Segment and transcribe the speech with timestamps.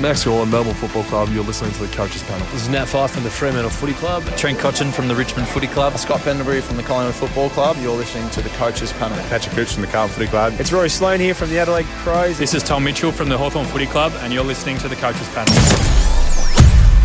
[0.00, 1.28] Max Gawn, Melbourne Football Club.
[1.30, 2.46] You're listening to the Coaches Panel.
[2.52, 4.24] This is Nat Fyfe from the Fremantle Footy Club.
[4.36, 5.96] Trent Cotchin from the Richmond Footy Club.
[5.98, 7.76] Scott Pendlebury from the Collingwood Football Club.
[7.80, 9.18] You're listening to the Coaches Panel.
[9.28, 10.54] Patrick Cooch from the Carlton Footy Club.
[10.58, 12.38] It's Rory Sloane here from the Adelaide Crows.
[12.38, 15.28] This is Tom Mitchell from the Hawthorn Footy Club, and you're listening to the Coaches
[15.30, 15.52] Panel.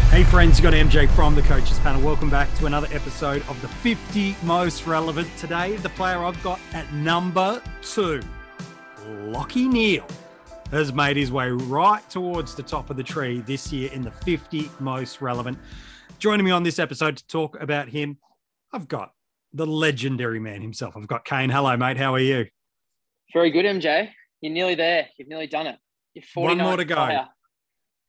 [0.09, 2.01] Hey friends, you got MJ from the Coaches Panel.
[2.01, 5.27] Welcome back to another episode of the 50 Most Relevant.
[5.37, 8.21] Today, the player I've got at number two,
[9.25, 10.07] Lachie Neale,
[10.71, 14.11] has made his way right towards the top of the tree this year in the
[14.11, 15.57] 50 Most Relevant.
[16.19, 18.17] Joining me on this episode to talk about him,
[18.73, 19.13] I've got
[19.53, 20.97] the legendary man himself.
[20.97, 21.49] I've got Kane.
[21.49, 21.97] Hello, mate.
[21.97, 22.47] How are you?
[23.33, 24.09] Very good, MJ.
[24.41, 25.07] You're nearly there.
[25.17, 25.77] You've nearly done it.
[26.13, 26.95] You're One more to go.
[26.95, 27.27] Player.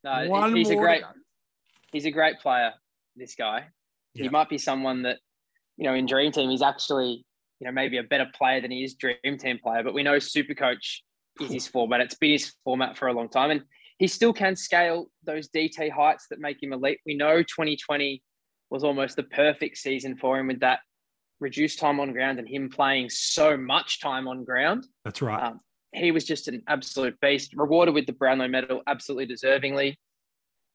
[0.04, 1.02] No, One he's more a great.
[1.92, 2.72] He's a great player.
[3.16, 3.66] This guy.
[4.14, 4.24] Yeah.
[4.24, 5.18] He might be someone that,
[5.76, 7.24] you know, in Dream Team, he's actually,
[7.60, 9.82] you know, maybe a better player than he is Dream Team player.
[9.82, 11.02] But we know Super Coach
[11.40, 12.00] is his format.
[12.00, 13.62] It's been his format for a long time, and
[13.98, 17.00] he still can scale those DT heights that make him elite.
[17.04, 18.22] We know 2020
[18.70, 20.80] was almost the perfect season for him with that
[21.40, 24.86] reduced time on ground and him playing so much time on ground.
[25.04, 25.42] That's right.
[25.42, 25.60] Um,
[25.92, 29.94] he was just an absolute beast, rewarded with the Brownlow medal, absolutely deservingly.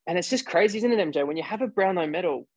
[0.08, 1.26] And it's just crazy, isn't it, MJ?
[1.26, 2.48] When you have a Brownlow medal,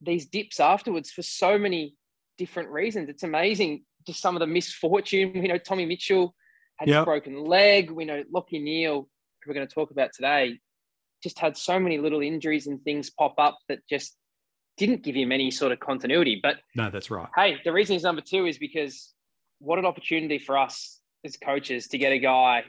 [0.00, 1.94] these dips afterwards for so many
[2.36, 3.08] different reasons.
[3.08, 5.34] It's amazing just some of the misfortune.
[5.34, 6.34] You know, Tommy Mitchell
[6.76, 7.02] had Yep.
[7.02, 7.90] a broken leg.
[7.90, 10.58] We know Lachie Neale, who we're going to talk about today,
[11.22, 14.16] just had so many little injuries and things pop up that just
[14.76, 16.38] didn't give him any sort of continuity.
[16.42, 17.28] But no, that's right.
[17.36, 19.12] hey, the reason he's number two is because
[19.60, 22.64] what an opportunity for us as coaches to get a guy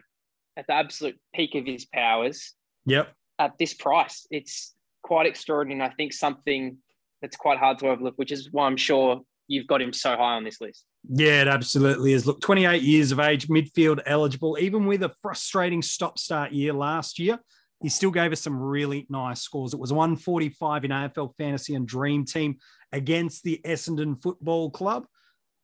[0.55, 2.53] at the absolute peak of his powers
[2.85, 3.11] Yep.
[3.39, 4.27] at this price.
[4.31, 5.81] It's quite extraordinary.
[5.83, 6.77] And I think something
[7.21, 10.35] that's quite hard to overlook, which is why I'm sure you've got him so high
[10.35, 10.85] on this list.
[11.07, 12.25] Yeah, it absolutely is.
[12.25, 17.19] Look, 28 years of age, midfield eligible, even with a frustrating stop start year last
[17.19, 17.39] year,
[17.81, 19.73] he still gave us some really nice scores.
[19.73, 22.57] It was 145 in AFL Fantasy and Dream Team
[22.91, 25.05] against the Essendon Football Club,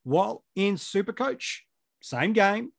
[0.03, 1.59] while in Supercoach,
[2.01, 2.71] same game,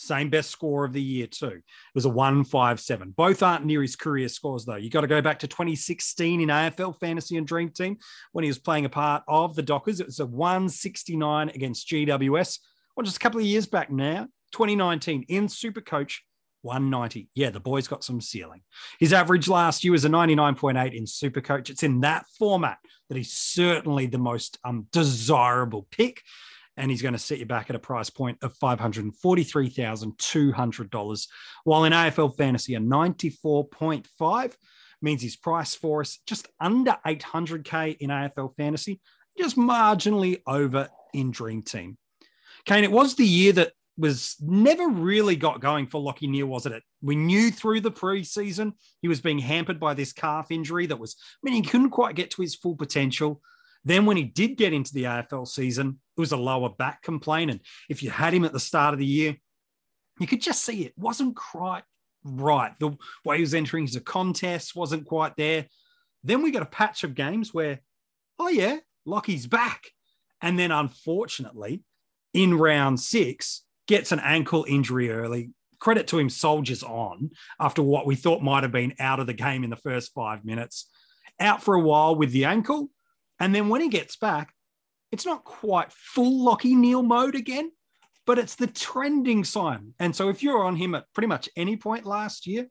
[0.00, 1.46] same best score of the year, too.
[1.46, 1.62] It
[1.94, 3.10] was a 157.
[3.16, 4.76] Both aren't near his career scores, though.
[4.76, 7.98] You got to go back to 2016 in AFL Fantasy and Dream Team
[8.32, 10.00] when he was playing a part of the Dockers.
[10.00, 12.58] It was a 169 against GWS.
[12.96, 16.18] Well, just a couple of years back now, 2019 in Supercoach,
[16.62, 17.28] 190.
[17.34, 18.62] Yeah, the boy's got some ceiling.
[18.98, 21.70] His average last year was a 99.8 in Supercoach.
[21.70, 22.78] It's in that format
[23.08, 26.22] that he's certainly the most um, desirable pick.
[26.76, 31.26] And he's going to set you back at a price point of $543,200.
[31.64, 34.54] While in AFL Fantasy, a 94.5
[35.02, 39.00] means his price for us just under 800K in AFL Fantasy,
[39.36, 41.98] just marginally over in Dream Team.
[42.64, 46.74] Kane, it was the year that was never really got going for Lachie Neale, wasn't
[46.74, 46.82] it?
[47.02, 51.16] We knew through the preseason he was being hampered by this calf injury that was,
[51.34, 53.42] I mean, he couldn't quite get to his full potential.
[53.84, 57.50] Then when he did get into the AFL season, it was a lower back complaint.
[57.50, 59.36] And if you had him at the start of the year,
[60.18, 61.82] you could just see it wasn't quite
[62.24, 62.78] right.
[62.78, 65.66] The way he was entering his contest wasn't quite there.
[66.22, 67.80] Then we got a patch of games where,
[68.38, 69.84] oh yeah, Lachie's back.
[70.42, 71.82] And then unfortunately,
[72.34, 75.50] in round six, gets an ankle injury early.
[75.78, 79.32] Credit to him, soldiers on after what we thought might have been out of the
[79.32, 80.88] game in the first five minutes.
[81.40, 82.90] Out for a while with the ankle.
[83.40, 84.52] And then when he gets back,
[85.10, 87.72] it's not quite full Lachie Neale mode again,
[88.26, 89.94] but it's the trending sign.
[89.98, 92.68] And so if you're on him at pretty much any point last year,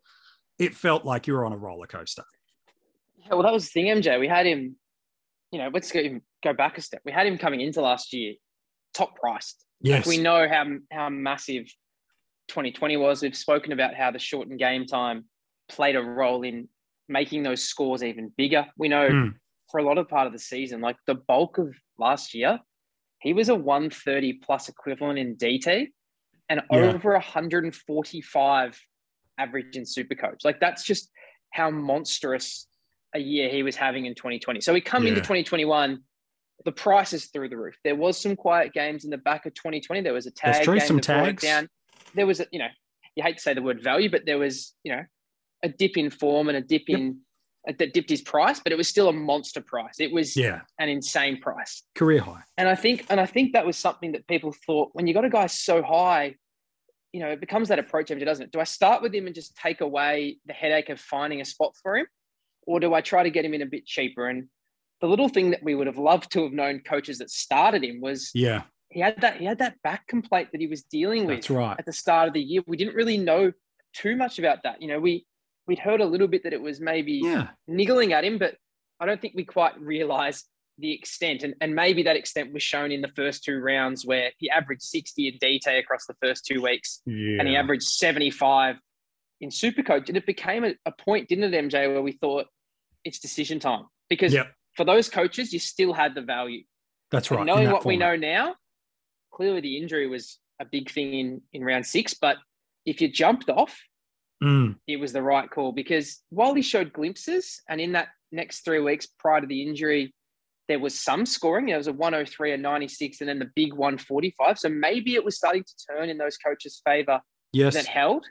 [0.58, 2.24] it felt like you were on a roller coaster.
[3.18, 4.20] Yeah, well, that was the thing, MJ.
[4.20, 4.76] We had him,
[5.52, 6.02] you know, let's go,
[6.44, 7.02] go back a step.
[7.04, 8.36] We had him coming into last year
[8.94, 9.66] top priced.
[9.82, 10.06] Yes.
[10.06, 11.66] Like we know how, how massive
[12.50, 13.22] 2020 was.
[13.22, 15.26] We've spoken about how the shortened game time
[15.68, 16.68] played a role in
[17.08, 18.68] making those scores even bigger.
[18.78, 19.34] We know Mm.
[19.70, 22.60] For a lot of part of the season, like the bulk of last year,
[23.22, 25.88] he was a 130 plus equivalent in DT
[26.50, 26.78] and Yeah.
[26.78, 28.80] over 145
[29.38, 30.44] average in Supercoach.
[30.44, 31.12] Like that's just
[31.54, 32.68] how monstrous
[33.14, 34.62] a year he was having in 2020.
[34.62, 36.00] So we come into 2021,
[36.66, 37.76] the price is through the roof.
[37.84, 40.02] There was some quiet games in the back of 2020.
[40.02, 41.44] There was a tag true, game some that tags.
[41.44, 41.70] down.
[42.14, 42.68] There was, a, you know,
[43.16, 45.04] you hate to say the word value, but there was, you know,
[45.64, 47.00] a dip in form and a dip Yep.
[47.00, 47.20] in
[47.68, 50.00] Uh, that dipped his price, but it was still a monster price.
[50.00, 50.62] It was Yeah.
[50.80, 51.84] an insane price.
[51.94, 52.42] Career high.
[52.58, 55.26] And I think, and I think that was something that people thought when you got
[55.26, 56.36] a guy so high,
[57.12, 58.52] you know, it becomes that approach, doesn't it?
[58.54, 61.74] Do I start with him and just take away the headache of finding a spot
[61.84, 62.08] for him,
[62.66, 64.28] or do I try to get him in a bit cheaper?
[64.30, 64.48] And
[65.02, 68.00] the little thing that we would have loved to have known coaches that started him
[68.00, 68.64] was Yeah.
[68.90, 71.76] he had that he had that back complaint that he was dealing with That's right.
[71.78, 72.62] at the start of the year.
[72.68, 73.52] We didn't really know
[73.94, 74.82] too much about that.
[74.82, 75.26] You know, we
[75.70, 77.50] we'd heard a little bit that it was maybe Yeah.
[77.68, 78.56] niggling at him, but
[79.00, 80.48] I don't think we quite realised
[80.80, 81.44] the extent.
[81.44, 84.82] And, and maybe that extent was shown in the first two rounds where he averaged
[84.82, 87.38] 60 in DT across the first two weeks Yeah.
[87.40, 88.78] and he averaged 75
[89.42, 90.08] in Supercoach.
[90.08, 92.48] And it became a, a point, didn't it, MJ, where we thought
[93.06, 93.86] it's decision time.
[94.10, 94.52] Because Yep.
[94.76, 96.64] for those coaches, you still had the value.
[97.12, 97.42] That's right.
[97.42, 98.56] in knowing that what we know now,
[99.32, 102.16] clearly the injury was a big thing in, in round six.
[102.16, 102.38] But
[102.86, 103.80] if you jumped off,
[104.44, 108.62] Mm, it was the right call because while he showed glimpses and in that next
[108.62, 110.14] three weeks prior to the injury,
[110.70, 111.66] there was some scoring.
[111.66, 114.60] There was a 103, a 96, and then the big 145.
[114.60, 117.20] So maybe it was starting to turn in those coaches' favor
[117.52, 117.74] yes.
[117.74, 118.26] that held.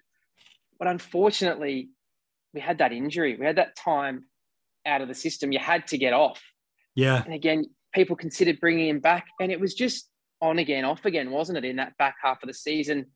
[0.79, 1.91] But unfortunately,
[2.55, 3.37] we had that injury.
[3.39, 4.27] We had that time
[4.87, 5.53] out of the system.
[5.53, 6.41] You had to get off.
[6.95, 7.23] Yeah.
[7.23, 10.09] And again, people considered bringing him back, and it was just
[10.41, 11.65] on again, off again, wasn't it?
[11.65, 13.07] In that back half of the season,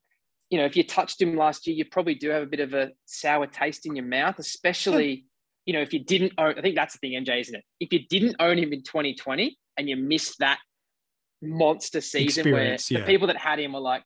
[0.53, 2.75] you know, if you touched him last year, you probably do have a bit of
[2.75, 5.25] a sour taste in your mouth, especially,
[5.65, 6.53] you know, if you didn't own.
[6.55, 7.63] I think that's the thing, MJ, isn't it?
[7.79, 10.59] If you didn't own him in 2020 and you missed that
[11.41, 13.03] monster season Experience, where yeah.
[13.03, 14.03] the people that had him were like,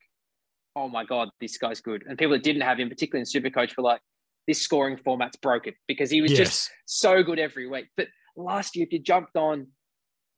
[0.73, 3.75] "Oh my god, this guy's good," and people that didn't have him, particularly in Supercoach,
[3.75, 3.99] were like,
[4.47, 6.39] "This scoring format's broken," because he was yes.
[6.39, 7.87] just so good every week.
[7.97, 8.07] But
[8.37, 9.67] last year, if you jumped on,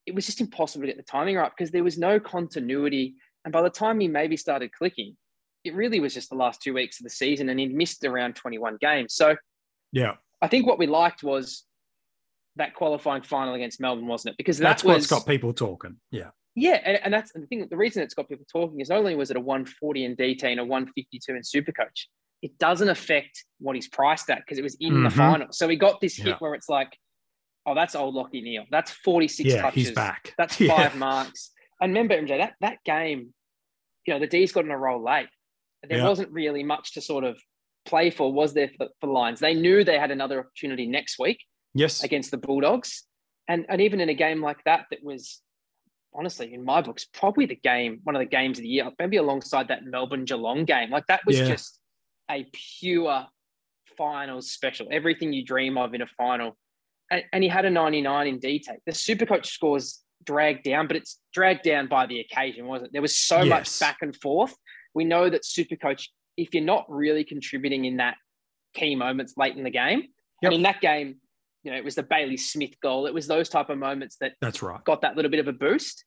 [0.07, 3.13] it was just impossible to get the timing right because there was no continuity.
[3.45, 5.15] And by the time he maybe started clicking,
[5.63, 8.35] it really was just the last two weeks of the season, and he'd missed around
[8.35, 9.13] 21 games.
[9.13, 9.35] So
[9.91, 10.15] yeah.
[10.41, 11.65] I think what we liked was
[12.55, 14.37] that qualifying final against Melbourne, wasn't it?
[14.37, 15.97] Because that That's was what's got people talking.
[16.11, 16.29] Yeah.
[16.55, 17.65] yeah, and, and that's the thing.
[17.69, 20.43] The reason it's got people talking is not only was it a 140 in DT
[20.43, 22.05] and a 152 in Supercoach,
[22.41, 25.13] it doesn't affect what he's priced at because it was in the Mhm.
[25.13, 25.47] final.
[25.51, 26.37] So we got this hit Yeah.
[26.39, 26.95] where it's like,
[27.65, 28.65] oh, that's old Lachie Neale.
[28.71, 29.61] That's 46 Yeah.
[29.61, 29.87] touches.
[29.87, 30.33] He's back.
[30.37, 30.75] That's Yeah.
[30.75, 31.51] five marks.
[31.81, 33.33] And remember, MJ, that that game,
[34.05, 35.27] you know, the D's got in a roll late.
[35.87, 36.07] There Yeah.
[36.07, 37.39] wasn't really much to sort of
[37.85, 39.39] play for, was there for, for Lions?
[39.39, 41.43] They knew they had another opportunity next week
[41.73, 42.03] Yes.
[42.03, 43.05] against the Bulldogs.
[43.47, 45.41] And and even in a game like that, that was
[46.13, 49.17] honestly in my books probably the game, one of the games of the year, maybe
[49.17, 50.89] alongside that Melbourne Geelong game.
[50.89, 51.45] Like that was Yeah.
[51.47, 51.79] just
[52.29, 52.45] a
[52.79, 53.25] pure
[53.97, 54.87] finals special.
[54.91, 56.57] Everything you dream of in a final.
[57.11, 58.79] And, and he had a 99 in D take.
[58.85, 62.93] The Supercoach scores dragged down, but it's dragged down by the occasion, wasn't it?
[62.93, 63.49] There was so Yes.
[63.49, 64.55] much back and forth.
[64.93, 68.15] We know that super coach, if you're not really contributing in that
[68.73, 70.03] key moments late in the game,
[70.41, 70.51] Yep.
[70.51, 71.17] and in that game,
[71.63, 73.05] you know, it was the Bailey Smith goal.
[73.07, 74.81] It was those type of moments that That's right.
[74.85, 76.05] got that little bit of a boost.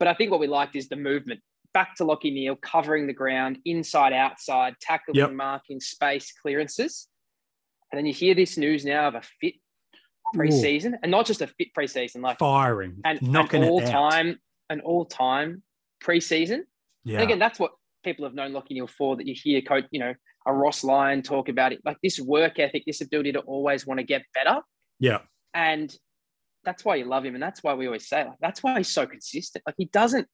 [0.00, 1.40] But I think what we liked is the movement
[1.72, 5.32] back to Lachie Neale, covering the ground, inside, outside, tackling, Yep.
[5.32, 7.08] marking, space, clearances.
[7.92, 9.54] And then you hear this news now of a fit
[10.34, 13.00] preseason, and not just a fit preseason, like Firing.
[13.04, 15.62] and knocking an it all time, an all time
[16.02, 16.62] preseason.
[17.04, 17.14] Yeah.
[17.20, 17.72] And again, that's what
[18.04, 19.16] people have known Lachie Neale for.
[19.16, 20.14] That you hear, coach, you know,
[20.46, 23.98] a Ross Lyon talk about it, like this work ethic, this ability to always want
[23.98, 24.60] to get better.
[24.98, 25.18] yeah.
[25.54, 25.94] And
[26.64, 27.34] that's why you love him.
[27.34, 29.62] And that's why we always say, like, that's why he's so consistent.
[29.66, 30.26] Like he doesn't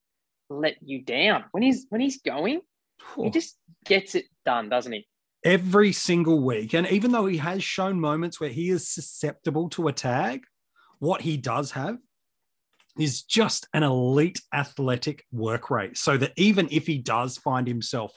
[0.49, 1.45] let you down.
[1.51, 2.61] When he's when he's going,
[3.17, 5.07] he just gets it done, doesn't he?
[5.45, 6.75] every single week.
[6.75, 10.43] And even though he has shown moments where he is susceptible to a tag,
[10.99, 11.99] what he does have
[13.03, 15.97] is just an elite athletic work rate.
[15.97, 18.13] So that even if he does find himself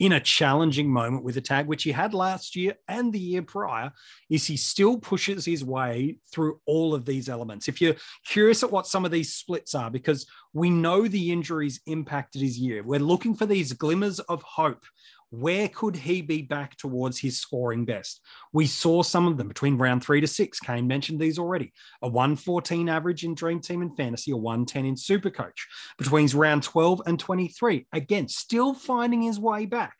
[0.00, 3.42] in a challenging moment with a tag, which he had last year and the year
[3.42, 3.92] prior,
[4.28, 7.68] is he still pushes his way through all of these elements.
[7.68, 7.94] If you're
[8.26, 12.58] curious at what some of these splits are, because we know the injuries impacted his
[12.58, 14.84] year, we're looking for these glimmers of hope
[15.30, 18.20] where could he be back towards his scoring best?
[18.52, 20.60] We saw some of them between round three to six.
[20.60, 21.72] Kane mentioned these already.
[22.02, 25.66] A 114 average in Dream Team and Fantasy, a 110 in Supercoach.
[25.98, 29.96] Between round 12 and 23, again, still finding his way back.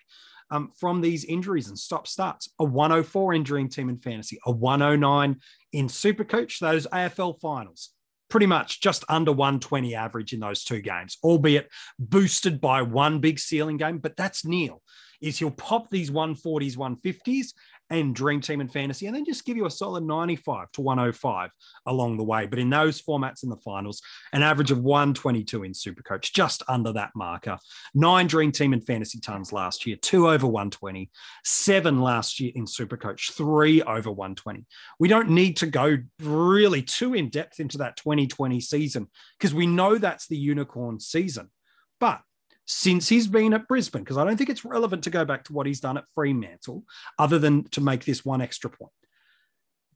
[0.51, 4.53] Um, from these injuries and stop starts, a 104 in Dream Team and Fantasy, a
[4.53, 5.41] 109
[5.73, 7.91] in Supercoach, those AFL finals
[8.35, 13.39] pretty much just under 120 average in those two games, albeit boosted by one big
[13.39, 13.99] ceiling game.
[13.99, 14.83] But that's Neale
[15.25, 17.55] is he'll pop these 140s, 150s
[17.91, 21.51] and Dream Team and Fantasy, and then just give you a solid 95 to 105
[21.87, 22.47] along the way.
[22.47, 24.01] But in those formats in the finals,
[24.33, 27.59] an average of 122 in Supercoach, just under that marker.
[27.95, 31.11] Nine Dream Team and Fantasy tons last year, two over 120,
[31.45, 34.67] seven last year in Supercoach, three over 120.
[34.99, 39.67] We don't need to go really too in depth into that 2020 season because we
[39.67, 41.51] know that's the unicorn season.
[42.01, 42.21] But
[42.67, 45.53] since he's been at Brisbane, because I don't think it's relevant to go back to
[45.53, 46.85] what he's done at Fremantle,
[47.19, 48.93] other than to make this one extra point.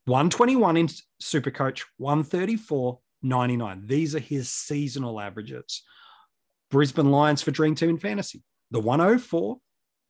[0.07, 0.89] 121 in
[1.23, 3.83] Supercoach, 134, 99.
[3.87, 5.83] These are his seasonal averages.
[6.71, 9.59] Brisbane Lions for Dream Team in Fantasy, the 104,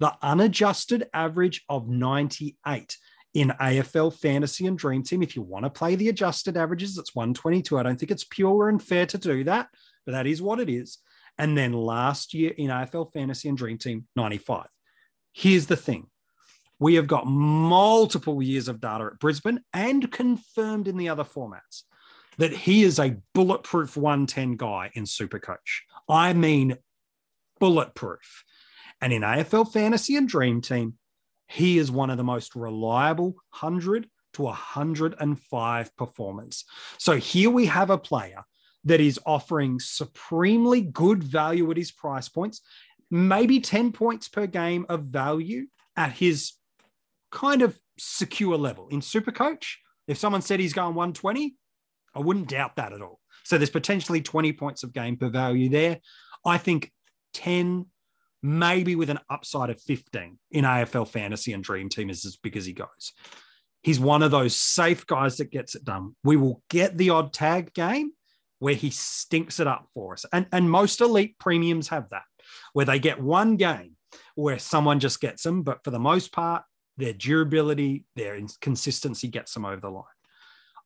[0.01, 2.97] the unadjusted average of 98
[3.35, 5.23] in AFL fantasy and dream team.
[5.23, 7.79] If you want to play the adjusted averages, it's 122.
[7.79, 9.69] I don't think it's pure and fair to do that,
[10.07, 10.99] but that is what it is.
[11.39, 14.67] And then last year in AFL fantasy and dream team, 95.
[15.33, 16.09] Here's the thing
[16.81, 21.83] we have got multiple years of data at Brisbane and confirmed in the other formats
[22.39, 25.83] that he is a bulletproof 110 guy in Supercoach.
[26.09, 26.77] I mean,
[27.59, 28.45] bulletproof.
[29.01, 30.95] And in AFL Fantasy and Dream Team,
[31.49, 36.65] he is one of the most reliable 100 to 105 performance.
[36.99, 38.45] So here we have a player
[38.85, 42.61] that is offering supremely good value at his price points,
[43.11, 45.67] maybe 10 points per game of value
[45.97, 46.53] at his
[47.31, 48.89] kind of secure level.
[48.89, 51.55] In Supercoach, if someone said he's going 120,
[52.15, 53.21] I wouldn't doubt that at all.
[53.45, 56.01] So there's potentially 20 points of game per value there.
[56.45, 56.93] I think
[57.35, 57.87] 10,
[58.43, 62.57] maybe with an upside of 15 in AFL fantasy and dream team is as big
[62.57, 63.13] as he goes.
[63.83, 66.17] He's one of those safe guys that gets it done.
[66.25, 68.13] We will get the odd tag game
[68.59, 70.25] where he stinks it up for us.
[70.33, 72.25] And, and most elite premiums have that,
[72.73, 73.97] where they get one game
[74.35, 75.63] where someone just gets them.
[75.63, 76.63] But for the most part,
[76.97, 80.05] their durability, their consistency gets them over the line.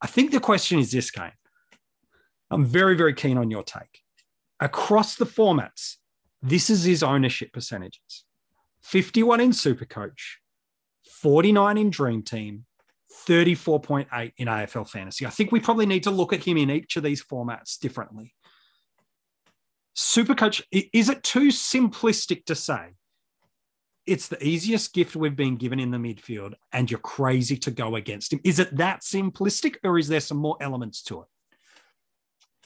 [0.00, 1.33] I think the question is this game.
[2.50, 4.00] I'm very, very keen on your take.
[4.61, 5.97] Across the formats,
[6.43, 8.25] this is his ownership percentages
[8.83, 10.37] 51 in Supercoach,
[11.07, 12.67] 49 in Dream Team,
[13.26, 15.26] 34.8 in AFL Fantasy.
[15.26, 18.35] I think we probably need to look at him in each of these formats differently.
[19.97, 22.95] Supercoach, is it too simplistic to say
[24.07, 27.97] it's the easiest gift we've been given in the midfield, and you're crazy to go
[27.97, 28.40] against him.
[28.45, 31.26] Is it that simplistic, or is there some more elements to it?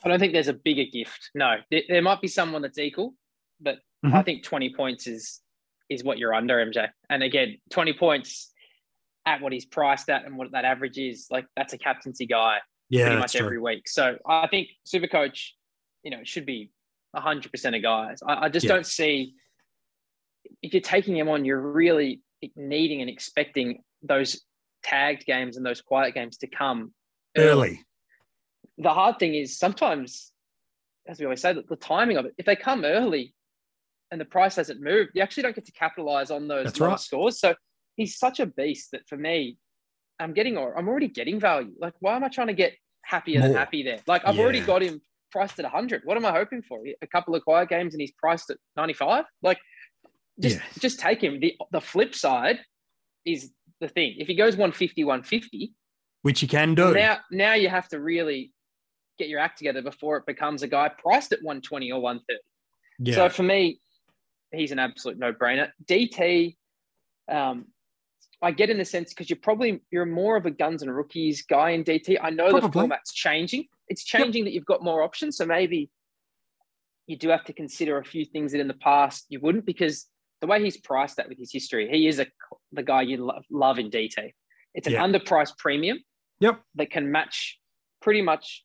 [0.02, 1.30] I don't think there's a bigger gift.
[1.34, 3.14] No, there, might be someone that's equal,
[3.60, 4.14] but mm-hmm.
[4.14, 5.40] I think 20 points is
[5.88, 6.88] is what you're under, MJ.
[7.10, 8.50] And again, 20 points
[9.26, 12.58] at what he's priced at and what that average is, like that's a captaincy guy
[12.88, 13.44] yeah, pretty much true.
[13.44, 13.88] every week.
[13.88, 15.54] So I think Super Coach,
[16.02, 16.70] you know, should be
[17.14, 18.20] 100% of guys.
[18.26, 18.72] I, I just yeah.
[18.72, 19.34] don't see
[20.62, 22.22] if you're taking him on, you're really
[22.54, 24.42] needing and expecting those
[24.82, 26.92] tagged games and those quiet games to come
[27.36, 27.48] early.
[27.48, 27.80] early.
[28.78, 30.32] The hard thing is sometimes,
[31.08, 32.34] as we always say, the, timing of it.
[32.38, 33.34] If they come early
[34.10, 37.00] and the price hasn't moved, you actually don't get to capitalize on those right.
[37.00, 37.40] scores.
[37.40, 37.54] So
[37.96, 39.58] he's such a beast that for me,
[40.18, 41.72] I'm getting or I'm already getting value.
[41.78, 43.48] Like, why am I trying to get happier More.
[43.48, 43.98] than happy there?
[44.06, 44.42] Like, I've yeah.
[44.42, 45.00] already got him
[45.30, 46.02] priced at 100.
[46.04, 46.80] What am I hoping for?
[47.02, 49.24] A couple of quiet games and he's priced at 95.
[49.42, 49.58] Like,
[50.40, 50.62] just yeah.
[50.78, 51.40] just take him.
[51.40, 52.60] The the flip side
[53.24, 53.50] is
[53.80, 54.16] the thing.
[54.18, 55.72] If he goes 150, 150,
[56.22, 56.92] which you can do.
[56.92, 58.52] Now now you have to really
[59.18, 62.40] get your act together before it becomes a guy priced at 120 or 130.
[62.98, 63.14] Yeah.
[63.14, 63.80] So for me,
[64.52, 65.70] he's an absolute no-brainer.
[65.86, 66.56] DT,
[67.30, 67.66] um,
[68.42, 71.42] I get in the sense because you're probably you're more of a guns and rookies
[71.42, 72.18] guy in DT.
[72.22, 72.68] I know probably.
[72.68, 73.66] the format's changing.
[73.88, 74.50] It's changing yep.
[74.50, 75.36] that you've got more options.
[75.36, 75.90] So maybe
[77.06, 80.06] you do have to consider a few things that in the past you wouldn't because
[80.40, 82.26] the way he's priced that with his history, he is a
[82.72, 84.32] the guy you love, love in DT.
[84.74, 85.98] It's an underpriced premium.
[86.40, 86.60] Yep.
[86.74, 87.58] That can match
[88.02, 88.62] pretty much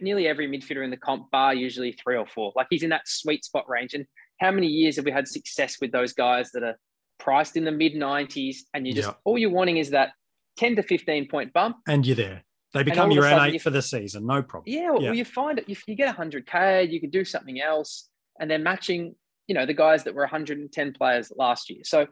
[0.00, 2.52] nearly every midfielder in the comp bar, usually three or four.
[2.54, 3.94] Like he's in that sweet spot range.
[3.94, 4.06] And
[4.40, 6.76] how many years have we had success with those guys that are
[7.22, 10.10] priced in the mid 90s and you just all you're wanting is that
[10.56, 12.42] 10 to 15 point bump and you're there
[12.74, 15.12] they become your N8 for the season no problem yeah well, yeah.
[15.12, 18.08] you find it if you get 100k you can do something else
[18.40, 19.14] and they're matching
[19.48, 21.80] you know, the guys that were 110 players last year.
[21.84, 22.06] So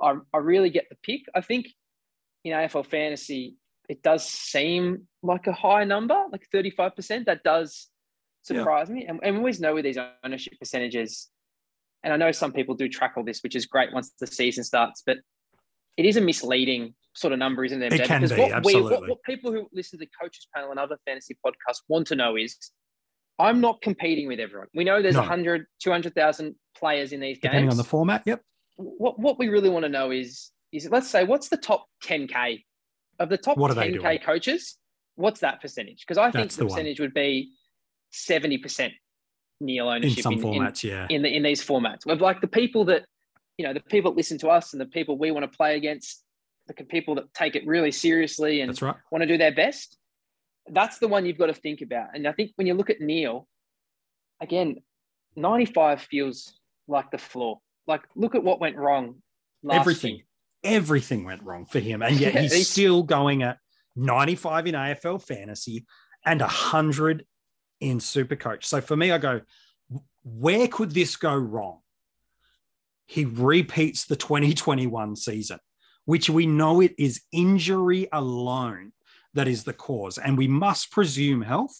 [0.00, 1.22] I, I really get the pick.
[1.34, 1.66] I think
[2.44, 3.56] in AFL fantasy,
[3.88, 7.26] it does seem like a high number, like 35%.
[7.26, 7.88] That does
[8.42, 8.94] surprise yeah.
[8.94, 9.06] me.
[9.06, 11.28] And, and we always know with these ownership percentages,
[12.06, 14.62] and I know some people do track all this, which is great once the season
[14.62, 15.18] starts, but
[15.96, 17.92] it is a misleading sort of number, isn't it?
[17.92, 18.82] It can because be, what, absolutely.
[18.82, 22.06] We, what, what people who listen to the coaches panel and other fantasy podcasts want
[22.06, 22.56] to know is
[23.40, 24.68] I'm not competing with everyone.
[24.72, 25.22] We know there's no.
[25.22, 27.42] 100, 200,000 players in these games.
[27.42, 28.40] Depending on the format, yep.
[28.76, 32.62] What, what we really want to know is, is let's say, what's the top 10K
[33.18, 34.76] of the top what 10K coaches?
[35.16, 36.04] What's that percentage?
[36.06, 37.50] Because I think That's the, the percentage would be
[38.12, 38.92] 70%
[39.60, 41.06] Neale ownership in some in, formats, in, yeah.
[41.10, 42.06] In, the, in these formats.
[42.06, 43.04] With like the people that,
[43.58, 45.76] you know, the people that listen to us and the people we want to play
[45.76, 46.22] against,
[46.66, 48.96] the people that take it really seriously and right.
[49.10, 49.96] want to do their best
[50.68, 52.08] that's the one you've got to think about.
[52.14, 53.46] And I think when you look at Neale,
[54.40, 54.76] again,
[55.36, 56.58] 95 feels
[56.88, 57.58] like the floor.
[57.86, 59.16] Like, look at what went wrong.
[59.70, 60.24] everything, year.
[60.64, 63.58] everything went wrong for him, and yet he's, he's still going at
[63.94, 65.86] 95 in AFL fantasy
[66.24, 67.24] and 100
[67.80, 68.64] in Supercoach.
[68.64, 69.40] So for me, I go,
[70.24, 71.80] where could this go wrong?
[73.06, 75.58] He repeats the 2021 season
[76.06, 78.92] which we know it is injury alone
[79.34, 80.16] that is the cause.
[80.16, 81.76] And we must presume health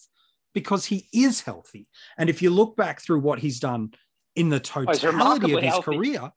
[0.52, 1.86] because he is healthy.
[2.18, 3.94] And if you look back through what he's done
[4.34, 5.96] in the Oh, totality of his healthy.
[5.96, 6.30] career,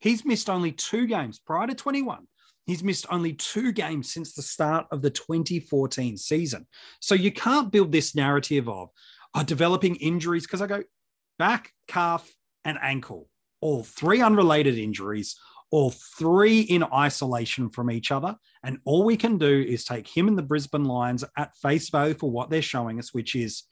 [0.00, 2.26] he's missed only two games prior to 21.
[2.68, 6.66] He's missed only two games since the start of the 2014 season.
[7.00, 8.90] So you can't build this narrative of
[9.34, 10.82] oh, developing injuries because I go
[11.38, 12.30] back, calf,
[12.66, 13.30] and ankle,
[13.62, 18.36] all three unrelated injuries, all three in isolation from each other.
[18.62, 22.12] And all we can do is take him and the Brisbane Lions at face value
[22.12, 23.62] for what they're showing us, which is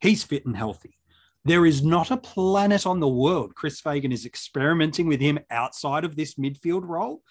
[0.00, 0.96] he's fit and healthy.
[1.44, 6.04] There is not a planet on the world Chris Fagan is experimenting with him outside
[6.04, 7.22] of this midfield role.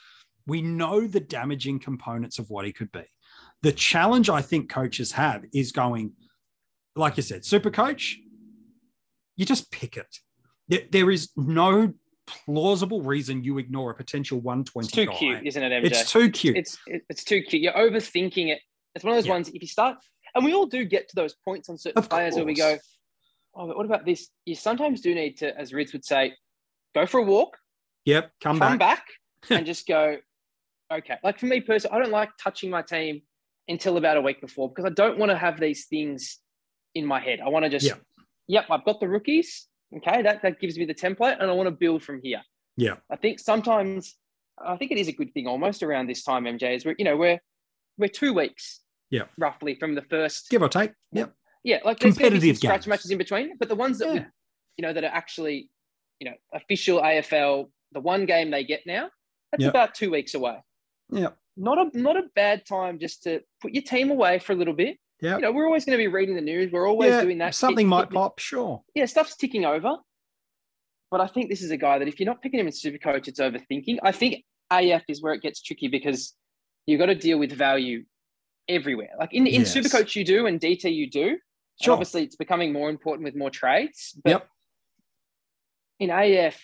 [0.47, 3.03] We know the damaging components of what he could be.
[3.61, 6.13] The challenge I think coaches have is going,
[6.95, 8.17] like you said, super coach,
[9.35, 10.19] you just pick it.
[10.67, 11.93] There, there is no
[12.27, 15.13] plausible reason you ignore a potential 120 It's too guy.
[15.13, 15.85] cute, isn't it, MJ?
[15.87, 16.57] It's too cute.
[16.57, 17.61] It's it- it's too cute.
[17.61, 18.61] You're overthinking it.
[18.95, 19.33] It's one of those Yeah.
[19.33, 19.49] ones.
[19.49, 19.97] If you start,
[20.33, 22.77] and we all do get to those points on certain Of players where we go,
[23.53, 26.33] "Oh, but what about this?" You sometimes do need to, as Rids would say,
[26.95, 27.57] go for a walk,
[28.05, 29.05] yep, come, come back.
[29.05, 29.05] back,
[29.51, 30.17] and just go,
[30.91, 33.21] "Okay." Like for me personally, I don't like touching my team
[33.67, 36.39] until about a week before because I don't want to have these things
[36.93, 37.39] in my head.
[37.41, 37.95] I want to just, Yeah.
[38.47, 39.67] yep, I've got the rookies.
[39.97, 42.41] Okay, that that gives me the template, and I want to build from here.
[42.77, 42.95] Yeah.
[43.09, 44.17] I think sometimes
[44.63, 47.05] I think it is a good thing almost around this time, MJ, is we're you
[47.05, 47.39] know we're
[47.97, 49.25] we're two weeks, Yeah.
[49.37, 50.91] roughly from the first, Give or take.
[51.13, 51.33] Yep.
[51.63, 52.87] yeah, like Competitive scratch games.
[52.87, 54.19] matches in between, but the ones that we,
[54.77, 55.69] you know that are actually
[56.19, 59.09] you know official AFL, the one game they get now,
[59.51, 59.69] that's Yeah.
[59.69, 60.57] about two weeks away.
[61.11, 61.29] Yeah.
[61.57, 64.73] Not a not a bad time just to put your team away for a little
[64.73, 64.97] bit.
[65.21, 65.35] Yeah.
[65.37, 66.71] You know, we're always going to be reading the news.
[66.71, 67.55] We're always yeah, doing that.
[67.55, 68.83] Something Keep- might keep- pop, sure.
[68.93, 69.95] yeah, stuff's ticking over.
[71.11, 72.97] But I think this is a guy that if you're not picking him in super
[72.97, 73.99] coach, it's overthinking.
[74.03, 76.33] I think AF is where it gets tricky because
[76.85, 78.03] you've got to deal with value
[78.67, 79.11] everywhere.
[79.17, 79.71] Like in, in Yes.
[79.71, 81.27] super coach, you do, and DT, you do.
[81.29, 81.39] And
[81.81, 81.93] Sure.
[81.93, 84.19] obviously, it's becoming more important with more trades.
[84.23, 84.49] But Yep.
[85.99, 86.59] in AF,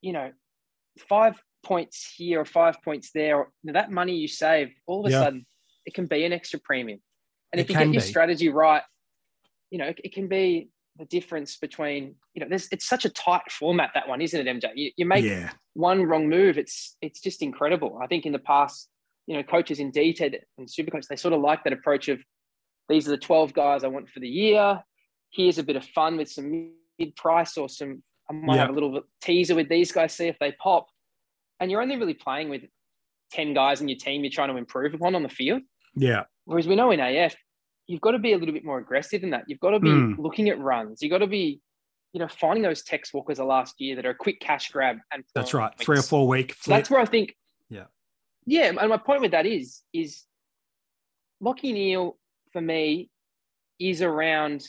[0.00, 0.32] you know,
[1.08, 5.20] five points here or five points there, that money you save, all of a Yeah.
[5.24, 5.46] sudden,
[5.84, 7.00] it can be an extra premium.
[7.52, 8.08] And It if you get your be.
[8.08, 8.82] strategy right,
[9.70, 13.10] you know, it, it can be the difference between, you know, there's it's such a
[13.10, 14.70] tight format that one, isn't it, MJ?
[14.74, 15.50] You, you make yeah.
[15.74, 17.98] one wrong move, it's it's just incredible.
[18.02, 18.88] I think in the past,
[19.26, 20.20] you know, coaches in DT
[20.58, 22.18] and Supercoach, they sort of like that approach of
[22.88, 24.82] these are the 12 guys I want for the year.
[25.30, 28.62] Here's a bit of fun with some mid price or some, I might Yeah.
[28.62, 30.86] have a little teaser with these guys, see if they pop.
[31.60, 32.62] And you're only really playing with
[33.32, 35.62] 10 guys in your team you're trying to improve upon on the field.
[35.94, 36.24] Yeah.
[36.44, 37.34] Whereas we know in AF,
[37.86, 39.44] you've got to be a little bit more aggressive than that.
[39.48, 40.18] You've got to be Mm.
[40.18, 41.02] looking at runs.
[41.02, 41.60] You've got to be,
[42.12, 44.98] you know, finding those Tex Walkers of last year that are a quick cash grab.
[45.12, 45.72] And That's right.
[45.78, 46.54] Three or four week.
[46.60, 47.36] So that's where I think,
[47.68, 47.84] Yeah.
[48.46, 48.72] yeah.
[48.78, 50.24] And my point with that is, is
[51.42, 52.16] Lachie Neale
[52.52, 53.10] for me
[53.78, 54.66] is around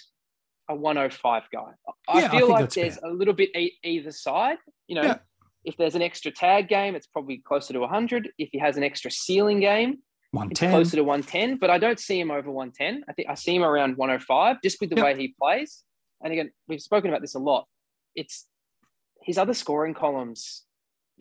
[0.69, 1.71] a 105 guy.
[2.07, 3.09] I Yeah, feel think like there's fair.
[3.09, 4.57] a little bit e- either side.
[4.87, 5.17] You know, Yeah.
[5.65, 8.29] If there's an extra tag game, it's probably closer to 100.
[8.37, 9.99] If he has an extra ceiling game,
[10.33, 11.57] it's closer to 110.
[11.57, 13.03] But I don't see him over 110.
[13.09, 15.05] I think I see him around 105 just with the Yep.
[15.05, 15.83] way he plays.
[16.23, 17.67] And again, we've spoken about this a lot.
[18.15, 18.47] It's
[19.23, 20.65] his other scoring columns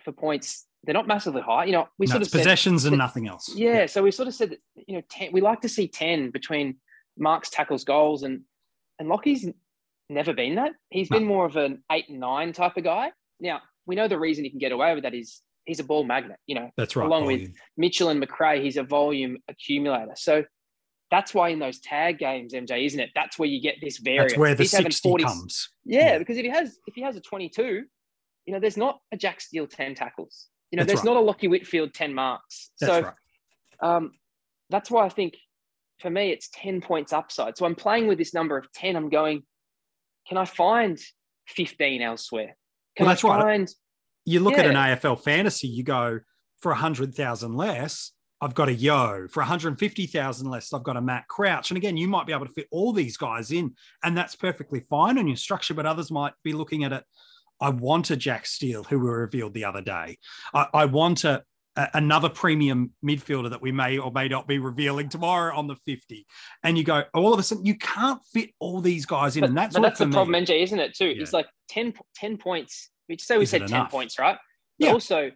[0.04, 0.66] for points.
[0.84, 1.64] They're not massively high.
[1.64, 3.52] You know, we No, sort of possessions and that- nothing else.
[3.56, 6.30] yeah, so we sort of said that you know 10, we like to see ten
[6.30, 6.78] between
[7.16, 8.44] Mark's tackles, goals, and
[9.00, 9.48] and Lachie's
[10.08, 10.72] never been that.
[10.90, 11.18] He's No.
[11.18, 13.12] been more of an eight and nine type of guy.
[13.40, 16.04] Now we know the reason he can get away with that is he's a ball
[16.04, 16.36] magnet.
[16.46, 17.06] You know, That's right.
[17.06, 20.12] along with- Mitchell and Macrae, he's a volume accumulator.
[20.14, 20.44] So
[21.10, 23.10] that's why in those tag games, MJ, isn't it?
[23.14, 24.32] That's where you get this variance.
[24.32, 25.70] That's where the He's having 60 40 comes.
[25.84, 26.18] Yeah, Yeah.
[26.18, 27.84] because if he has if he has a 22,
[28.44, 30.48] you know, there's not a Jack Steele 10 tackles.
[30.70, 31.14] You know, That's there's right.
[31.14, 32.70] not a Lachie Whitfield 10 marks.
[32.78, 33.14] That's so right.
[33.96, 34.12] um,
[34.68, 35.34] that's why I think
[35.98, 37.56] for me it's 10 points upside.
[37.56, 38.94] So I'm playing with this number of 10.
[38.96, 39.44] I'm going,
[40.28, 40.98] can I find
[41.46, 42.54] 15 elsewhere?
[42.98, 43.42] Well, that's right.
[43.42, 43.68] find
[44.24, 44.74] You look at an.
[44.74, 46.20] AFL fantasy, you go
[46.60, 49.26] for a 100,000 less, I've got a Yo.
[49.30, 51.70] For 150,000 less, I've got a Matt Crouch.
[51.70, 54.80] And again, you might be able to fit all these guys in, and that's perfectly
[54.88, 57.04] fine on your structure, but others might be looking at it.
[57.60, 60.18] I want a Jack Steele who we revealed the other day.
[60.54, 61.42] I, I want a,
[61.78, 65.76] a- another premium midfielder that we may or may not be revealing tomorrow on the
[65.86, 66.26] 50.
[66.64, 69.40] And you go, all of a sudden, you can't fit all these guys in.
[69.42, 70.94] but, and that's but that's the me- problem, MJ, isn't it?
[70.94, 71.06] Too.
[71.06, 71.22] Yeah.
[71.22, 72.90] It's like 10, 10 points.
[73.08, 73.90] We just say we Is said 10 enough?
[73.90, 74.36] points, right?
[74.78, 74.92] But Yeah.
[74.92, 75.30] also,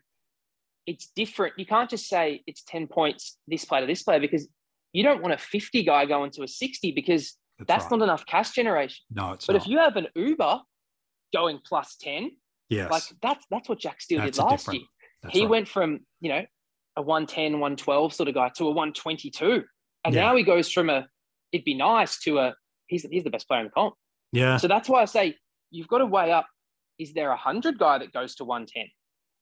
[0.87, 1.55] it's different.
[1.59, 4.49] You can't just say it's 10 points this player to this player because
[4.93, 7.91] you don't want a 50 guy going to a 60 because that's right.
[7.93, 8.99] not enough cash generation.
[9.11, 9.63] No, it's But not.
[9.63, 10.61] if you have an Uber
[11.33, 12.33] going plus 10,
[12.69, 12.91] yes.
[12.91, 14.83] like that's that's what Jack Steele That's did last year.
[15.23, 15.51] That's he right.
[15.51, 16.45] went from, you know,
[16.97, 19.65] a 110, 112 sort of guy to a 122.
[20.05, 20.23] And Yeah.
[20.23, 21.07] now he goes from a
[21.53, 22.55] it'd be nice to a
[22.87, 23.95] he's he's the best player in the comp.
[24.33, 25.37] Yeah, So that's why I say
[25.71, 26.47] you've got to weigh up.
[26.99, 28.87] Is there a hundred guy that goes to 110?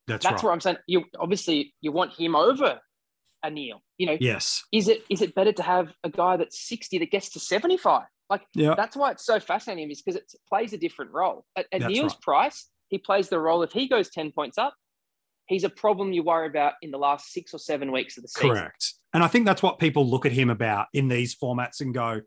[0.07, 0.43] that's, That's right.
[0.45, 2.81] where I'm saying you obviously you want him over
[3.43, 3.81] a Neale.
[3.99, 4.65] You know, Yes.
[4.73, 8.03] is it is it better to have a guy that's 60 that gets to 75?
[8.29, 8.75] Like Yeah.
[8.77, 11.47] that's why it's so fascinating is because it plays a different role.
[11.57, 12.21] At, at Neale's right.
[12.23, 13.63] price, he plays the role.
[13.63, 14.75] If he goes 10 points up,
[15.51, 18.29] he's a problem you worry about in the last six or seven weeks of the
[18.29, 18.51] season.
[18.51, 18.95] Correct.
[19.13, 22.21] And I think that's what people look at him about in these formats and go,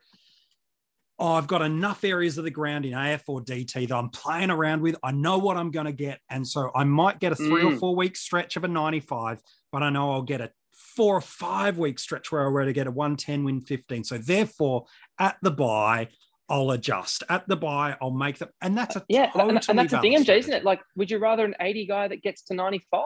[1.20, 4.50] Oh, I've got enough areas of the ground in AF or DT that I'm playing
[4.50, 4.98] around with.
[5.04, 6.20] I know what I'm going to get.
[6.30, 7.80] And so I might get a three or Mm.
[7.80, 9.40] four week stretch of a 95,
[9.72, 12.88] but I know I'll get a four or five week stretch where I'll to get
[12.88, 14.04] a 110 win 15.
[14.04, 14.86] So therefore,
[15.20, 16.10] at the buy,
[16.50, 17.24] I'll adjust.
[17.30, 18.50] At the buy, I'll make them.
[18.62, 20.64] And that's a Yeah, and- totally and, that's the thing, MJ, isn't it?
[20.64, 23.02] Like, would you rather an 80 guy that gets to 95?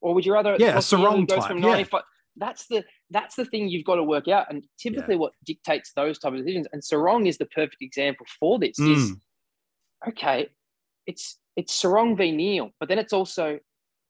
[0.00, 1.68] Or would you rather Yeah, a Lachlan who Serong goes type, from yeah.
[1.70, 2.02] 95?
[2.36, 4.46] That's the that's the thing you've got to work out.
[4.50, 8.58] And typically what dictates those type of decisions, and Serong is the perfect example for
[8.58, 9.20] this, is Mm.
[10.08, 10.48] okay,
[11.06, 13.58] it's it's Serong v Neale, but then it's also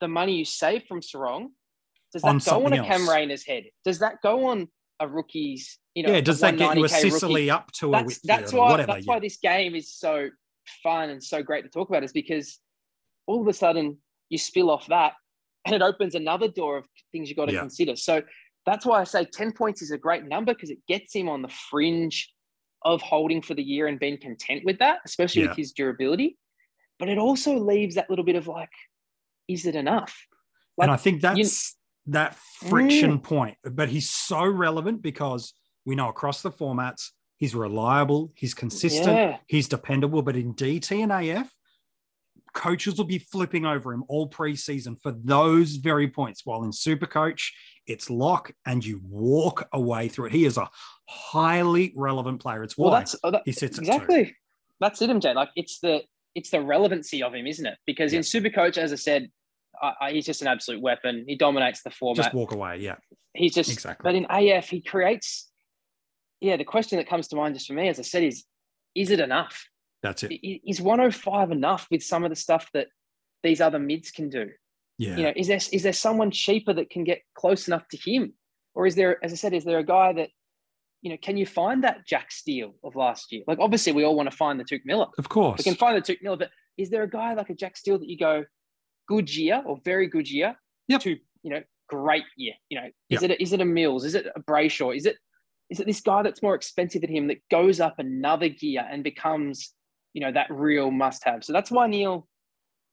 [0.01, 1.47] the money you save from Serong.
[2.13, 3.65] Does that On go on a Cam Rayner's head?
[3.85, 4.69] Does that go on
[5.01, 5.80] a rookie's?
[5.95, 7.51] You know, yeah, does that get you a 190K rookie?
[7.51, 8.87] Up to a that's Whitfield that's why whatever?
[8.93, 9.13] that's yeah.
[9.13, 10.29] why this game is so
[10.83, 12.59] fun and so great to talk about is because
[13.27, 13.99] all of a sudden
[14.29, 15.15] you spill off that
[15.65, 17.61] and it opens another door of things you've got to Yeah.
[17.61, 17.97] consider.
[17.97, 18.23] So
[18.67, 21.43] that's why I say 10 points is a great number because it gets him on
[21.43, 22.33] the fringe
[22.85, 25.49] of holding for the year and being content with that, especially Yeah.
[25.49, 26.39] with his durability.
[26.99, 28.71] But it also leaves that little bit of like,
[29.49, 30.17] is it enough?
[30.81, 31.77] and I think you- that's
[32.07, 33.23] that friction Mm.
[33.23, 33.59] point.
[33.65, 35.53] But he's so relevant because
[35.85, 39.37] we know across the formats, he's reliable, he's consistent, Yeah.
[39.47, 40.23] he's dependable.
[40.23, 41.51] But in DT and AF,
[42.53, 46.43] coaches will be flipping over him all preseason for those very points.
[46.45, 47.55] While in Super Coach,
[47.87, 50.33] it's lock and you walk away through it.
[50.33, 50.69] He is a
[51.09, 52.63] highly relevant player.
[52.63, 54.37] It's Well, why that's oh, that- he sits exactly.
[54.81, 55.35] That's it, MJ.
[55.35, 56.03] Like it's the
[56.35, 57.77] it's the relevancy of him, isn't it?
[57.87, 58.19] Because Yeah.
[58.19, 59.29] in Supercoach, as I said,
[59.83, 61.25] I, I, he's just an absolute weapon.
[61.27, 62.25] He dominates the format.
[62.25, 62.79] Just walk away.
[62.79, 62.97] Yeah,
[63.35, 64.03] he's just exactly.
[64.05, 65.50] But in AF, he creates.
[66.41, 68.45] Yeah, the question that comes to mind just for me, as I said, is
[68.95, 69.69] is it enough?
[70.03, 70.33] That's it.
[70.67, 72.89] Is 105 enough with some of the stuff that
[73.43, 74.49] these other mids can do?
[74.99, 75.17] Yeah.
[75.17, 78.33] You know, is there is there someone cheaper that can get close enough to him,
[78.75, 80.31] or is there, as I said, is there a guy that,
[81.03, 83.43] you know, can you find that Jack Steele of last year?
[83.47, 85.07] Like, obviously, we all want to find the Touk Miller.
[85.19, 85.59] of course.
[85.59, 87.99] We can find the Touk Miller, but is there a guy like a Jack Steele
[87.99, 88.45] that you go,
[89.09, 90.55] good year or very good year
[90.89, 91.01] Yep.
[91.03, 91.11] to
[91.43, 92.55] you know great year?
[92.71, 93.31] You know, is Yep.
[93.31, 94.05] it a, is it a Mills?
[94.05, 94.97] Is it a Brayshaw?
[94.97, 95.17] Is it
[95.71, 99.05] is it this guy that's more expensive than him that goes up another gear and
[99.05, 99.73] becomes
[100.13, 101.45] you know that real must have?
[101.45, 102.27] So that's why Neale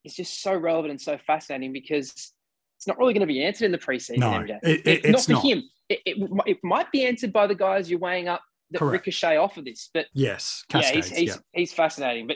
[0.06, 2.12] is just so relevant and so fascinating because
[2.78, 4.20] it's not really going to be answered in the preseason.
[4.20, 5.44] No, it- it- not for not.
[5.44, 5.63] him.
[5.90, 9.06] It, it, it might be answered by the guys you're weighing up that Correct.
[9.06, 10.66] ricochet off of this, but yes.
[10.74, 11.36] yeah, he's, he's, yeah.
[11.54, 12.28] he's fascinating.
[12.28, 12.36] But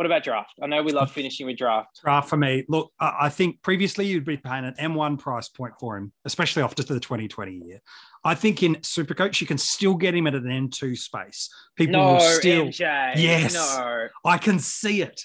[0.00, 0.54] what about draft?
[0.62, 2.00] I know we love finishing with draft.
[2.02, 2.64] draft for me.
[2.70, 6.82] Look, I think previously you'd be paying an M1 price point for him, especially after
[6.82, 7.82] the 2020 year.
[8.24, 11.50] I think in Supercoach you can still get him at an N2 space.
[11.76, 12.68] People No, will still.
[12.68, 13.12] MJ.
[13.16, 13.52] Yes.
[13.52, 14.08] No.
[14.24, 15.20] I can see it.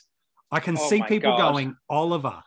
[0.52, 1.54] I can Oh see people God.
[1.54, 2.44] going Oliver,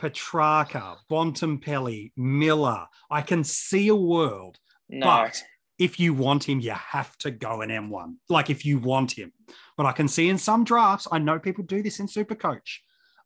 [0.00, 2.86] Petracca, Bontempelli, Miller.
[3.10, 4.56] I can see a world,
[4.88, 5.04] No.
[5.04, 5.42] but
[5.82, 8.14] if you want him, you have to go an M1.
[8.28, 9.32] Like if you want him.
[9.76, 12.78] But I can see in some drafts, I know people do this in Supercoach.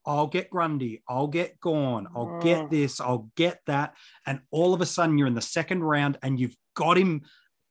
[0.06, 2.70] I'll get Grundy, I'll get Gawn, I'll get mm.
[2.70, 3.94] this, I'll get that.
[4.24, 7.22] And all of a sudden you're in the second round and you've got him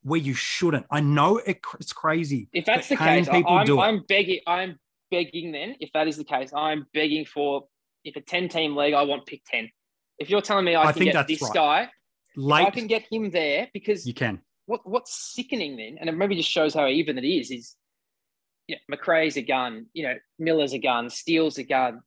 [0.03, 0.85] where you shouldn't.
[0.91, 2.49] I know it, it's crazy.
[2.53, 3.79] if that's the case, people I'm, do?
[3.79, 4.41] I'm begging.
[4.45, 4.77] I'm
[5.09, 5.51] begging.
[5.51, 7.65] Then, if that is the case, I'm begging for
[8.03, 9.71] if a ten team league, I want pick ten.
[10.19, 11.53] If you're telling me I, I can think get this right.
[11.53, 11.89] guy,
[12.35, 14.41] if I can get him there because you can.
[14.67, 17.75] What what's sickening then, and it maybe just shows how even it is, is
[18.67, 22.01] yeah, Macrae's a gun, you know, Miller's a gun, Steele's a gun.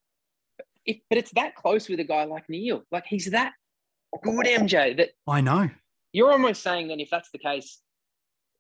[0.85, 2.83] It, but it's that close with a guy like Neale.
[2.91, 3.53] Like he's that
[4.23, 5.71] good MJ that I know.
[6.13, 7.81] you're almost saying then if that's the case,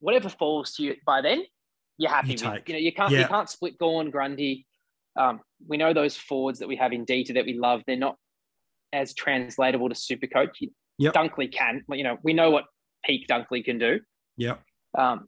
[0.01, 1.43] whatever falls to you by then,
[1.97, 2.55] you're happy You with.
[2.55, 2.69] take.
[2.69, 4.67] You know, you can't you can't split Gawn, Grundy.
[5.19, 7.83] Um, we know those forwards that we have in Dita that we love.
[7.87, 8.17] They're not
[8.93, 10.51] as translatable to Supercoach.
[10.99, 11.15] Yep.
[11.15, 11.83] Dunkley can.
[11.91, 12.65] You know, we know what
[13.05, 14.01] peak Dunkley can do.
[14.37, 14.57] Yeah.
[14.97, 15.27] Um,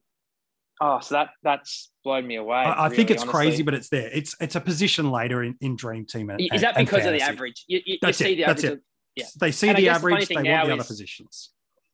[0.81, 2.57] oh, so that that's blown me away.
[2.59, 3.39] I, I think it's honestly.
[3.41, 4.09] crazy, but it's there.
[4.13, 6.31] It's it's a position later in, in Dream Team.
[6.31, 7.65] And, is that and because of the average?
[7.69, 8.79] You, you, you see it, the that's average.
[8.79, 8.85] it.
[9.17, 9.25] Yeah.
[9.41, 11.51] They see And the guess the average, they want the other positions.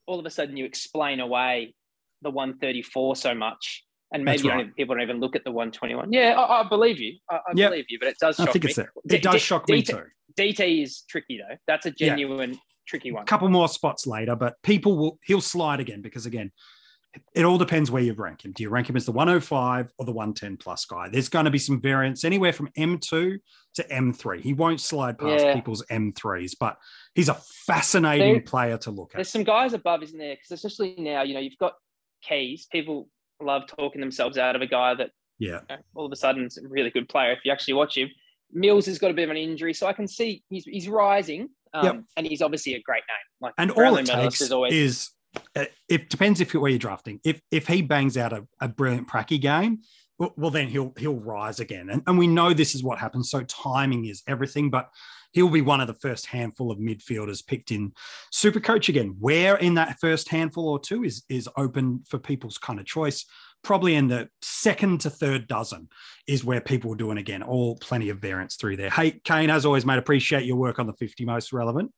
[0.06, 1.74] all of a sudden you explain away
[2.22, 6.12] the 134 so much, and maybe you don't people don't even look at the 121.
[6.12, 7.14] Yeah, I, I believe you.
[7.30, 7.70] I, I Yep.
[7.70, 8.68] believe you, but it does I shock think me.
[8.70, 8.92] it's there.
[9.06, 10.02] D- It does D- shock me DT too.
[10.38, 11.56] DT is tricky though.
[11.66, 12.16] That's a Yeah.
[12.86, 13.22] Tricky one.
[13.22, 16.52] A couple more spots later, but people will he'll slide again because again,
[17.34, 18.52] it all depends where you rank him.
[18.52, 21.08] Do you rank him as the 105 or the 110 plus guy?
[21.08, 23.38] There's going to be some variance anywhere from M2
[23.76, 24.40] to M3.
[24.42, 25.54] He won't slide past Yeah.
[25.54, 26.76] people's M3s, but
[27.14, 27.34] he's a
[27.66, 29.16] fascinating There- player to look at.
[29.16, 30.34] There's some guys above, isn't there?
[30.36, 31.74] Because especially now, you know, you've got
[32.22, 32.66] keys.
[32.70, 33.08] People
[33.40, 35.60] love talking themselves out of a guy that Yeah.
[35.70, 37.32] you know, all of a sudden is a really good player.
[37.32, 38.10] If you actually watch him,
[38.52, 41.48] Mills has got a bit of an injury, so I can see he's he's rising,
[41.74, 42.04] um, Yep.
[42.16, 43.26] and he's obviously a great name.
[43.40, 45.10] Like And all Brownlow it takes is always is
[45.54, 47.20] uh, it depends if you where you're drafting.
[47.24, 49.80] If if he bangs out a, a brilliant pracky game,
[50.18, 51.90] well, well, then he'll he'll rise again.
[51.90, 53.30] And, and we know this is what happens.
[53.30, 54.90] So timing is everything, but
[55.32, 57.92] he'll be one of the first handful of midfielders picked in
[58.32, 59.16] super coach again.
[59.20, 63.26] Where in that first handful or two is is open for people's kind of choice.
[63.66, 65.88] Probably in the second to third dozen
[66.28, 68.90] is where people are doing again, all plenty of variance through there.
[68.90, 71.90] Hey, Kane, as always, mate, appreciate your work on the 50 most relevant.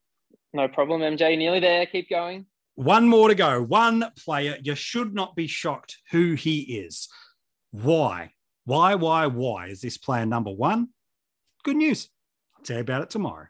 [0.54, 1.02] no problem.
[1.02, 1.84] MJ, nearly there.
[1.84, 2.46] Keep going.
[2.76, 3.62] One more to go.
[3.62, 4.56] One player.
[4.62, 7.06] You should not be shocked who he is.
[7.70, 8.32] Why?
[8.64, 10.88] Why, why, why is this player number one?
[11.64, 12.08] Good news.
[12.56, 13.48] I'll tell you about it tomorrow.